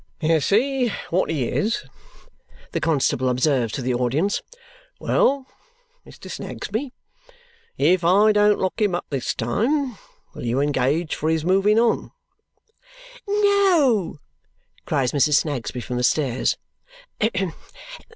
[0.19, 1.85] "You see what he is!"
[2.71, 4.41] the constable observes to the audience.
[4.99, 5.45] "Well,
[6.07, 6.27] Mr.
[6.27, 6.91] Snagsby,
[7.77, 9.99] if I don't lock him up this time,
[10.33, 12.09] will you engage for his moving on?"
[13.27, 14.17] "No!"
[14.87, 15.35] cries Mrs.
[15.35, 16.57] Snagsby from the stairs.